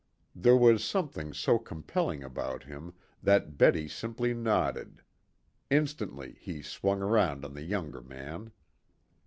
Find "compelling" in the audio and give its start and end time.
1.59-2.23